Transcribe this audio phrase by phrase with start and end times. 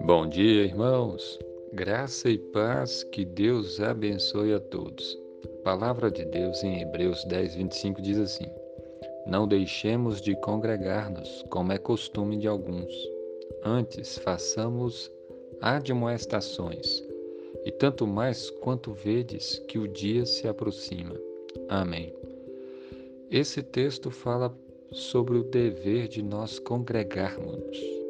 [0.00, 1.38] Bom dia, irmãos.
[1.72, 5.16] Graça e paz, que Deus abençoe a todos.
[5.44, 8.46] A palavra de Deus em Hebreus 10, 25 diz assim:
[9.26, 12.92] Não deixemos de congregar-nos, como é costume de alguns.
[13.62, 15.12] Antes, façamos
[15.60, 17.04] admoestações,
[17.64, 21.14] e tanto mais quanto vedes que o dia se aproxima.
[21.68, 22.12] Amém.
[23.30, 24.52] Esse texto fala
[24.92, 28.00] sobre o dever de nós congregarmos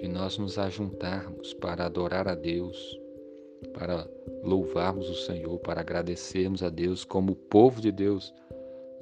[0.00, 2.98] de nós nos ajuntarmos para adorar a Deus,
[3.74, 4.08] para
[4.42, 8.32] louvarmos o Senhor, para agradecermos a Deus como o povo de Deus.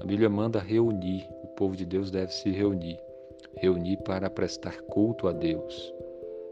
[0.00, 2.98] A Bíblia manda reunir, o povo de Deus deve se reunir,
[3.54, 5.94] reunir para prestar culto a Deus,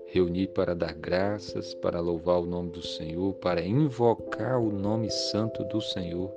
[0.06, 5.64] reunir para dar graças, para louvar o nome do Senhor, para invocar o nome santo
[5.64, 6.30] do Senhor,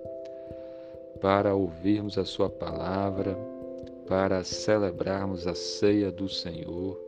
[1.21, 3.37] para ouvirmos a Sua palavra,
[4.09, 6.99] para celebrarmos a ceia do Senhor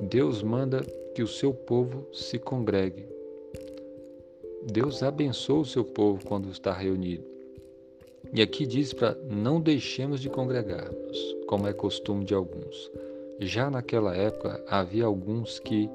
[0.00, 0.80] Deus manda
[1.14, 3.06] que o seu povo se congregue.
[4.64, 7.24] Deus abençoa o seu povo quando está reunido.
[8.32, 12.90] E aqui diz para não deixemos de congregar-nos, como é costume de alguns.
[13.40, 15.88] Já naquela época havia alguns que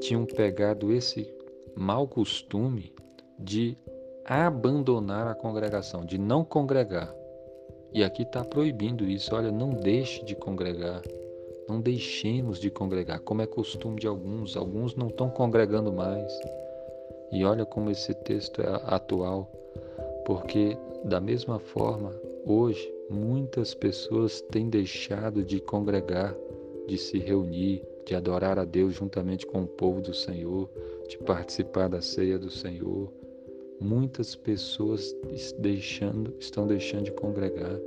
[0.00, 1.28] tinham pegado esse
[1.76, 2.92] mau costume
[3.38, 3.76] de
[4.24, 7.14] abandonar a congregação, de não congregar.
[7.92, 9.34] E aqui está proibindo isso.
[9.34, 11.02] Olha, não deixe de congregar.
[11.68, 14.56] Não deixemos de congregar, como é costume de alguns.
[14.56, 16.32] Alguns não estão congregando mais.
[17.30, 19.50] E olha como esse texto é atual,
[20.24, 22.14] porque da mesma forma,
[22.46, 26.34] hoje, muitas pessoas têm deixado de congregar,
[26.86, 30.70] de se reunir, de adorar a Deus juntamente com o povo do Senhor,
[31.06, 33.12] de participar da ceia do Senhor.
[33.80, 35.14] Muitas pessoas
[35.58, 37.78] deixando, estão deixando de congregar.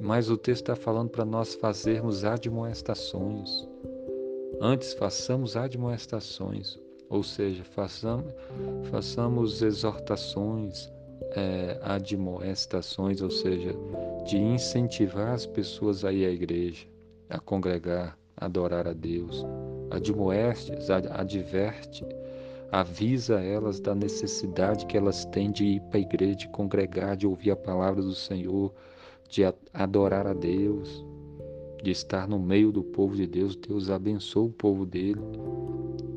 [0.00, 3.66] Mas o texto está falando para nós fazermos admoestações.
[4.60, 6.78] Antes, façamos admoestações,
[7.08, 8.32] ou seja, façamos,
[8.90, 10.92] façamos exortações,
[11.34, 13.74] é, admoestações, ou seja,
[14.26, 16.86] de incentivar as pessoas a ir à igreja,
[17.28, 19.44] a congregar, a adorar a Deus.
[19.90, 20.72] Admoeste,
[21.10, 22.04] adverte,
[22.72, 27.26] avisa elas da necessidade que elas têm de ir para a igreja, de congregar, de
[27.26, 28.72] ouvir a palavra do Senhor,
[29.28, 29.42] de
[29.72, 31.04] adorar a Deus,
[31.82, 33.56] de estar no meio do povo de Deus.
[33.56, 35.20] Deus abençoa o povo dele.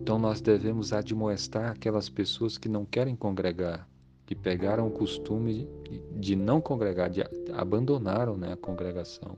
[0.02, 3.88] Então nós devemos admoestar aquelas pessoas que não querem congregar,
[4.25, 5.68] que pegaram o costume
[6.12, 9.38] de não congregar, de abandonaram né, a congregação.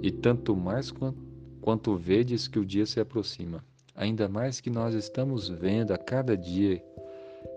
[0.00, 1.18] E tanto mais quanto,
[1.60, 3.64] quanto vedes que o dia se aproxima.
[3.94, 6.82] Ainda mais que nós estamos vendo a cada dia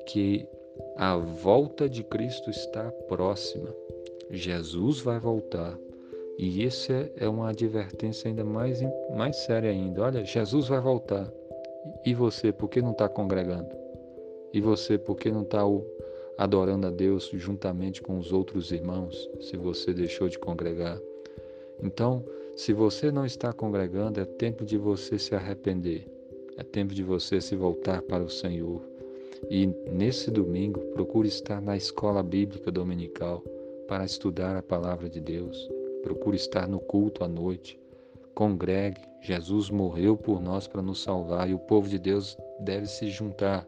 [0.05, 0.47] que
[0.97, 3.73] a volta de Cristo está próxima.
[4.29, 5.77] Jesus vai voltar.
[6.37, 8.81] E isso é, é uma advertência ainda mais,
[9.15, 10.01] mais séria ainda.
[10.01, 11.31] Olha, Jesus vai voltar.
[12.05, 13.69] E você, por que não está congregando?
[14.53, 15.61] E você, por que não está
[16.37, 20.99] adorando a Deus juntamente com os outros irmãos, se você deixou de congregar?
[21.81, 22.25] Então,
[22.55, 26.14] se você não está congregando, é tempo de você se arrepender.
[26.57, 28.81] É tempo de você se voltar para o Senhor.
[29.49, 33.43] E nesse domingo, procure estar na escola bíblica dominical
[33.87, 35.69] para estudar a palavra de Deus.
[36.01, 37.79] Procure estar no culto à noite.
[38.33, 39.01] Congregue.
[39.21, 43.67] Jesus morreu por nós para nos salvar e o povo de Deus deve se juntar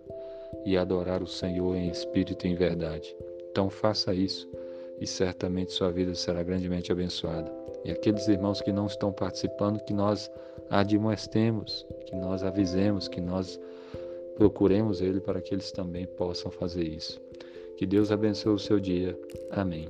[0.66, 3.16] e adorar o Senhor em espírito e em verdade.
[3.50, 4.48] Então faça isso
[5.00, 7.52] e certamente sua vida será grandemente abençoada.
[7.84, 10.30] E aqueles irmãos que não estão participando, que nós
[10.70, 13.60] admoestemos, que nós avisemos, que nós
[14.36, 17.20] procuremos ele para que eles também possam fazer isso.
[17.76, 19.18] Que Deus abençoe o seu dia.
[19.52, 19.88] Amém.